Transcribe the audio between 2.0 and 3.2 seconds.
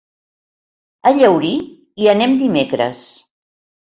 hi anem dimecres.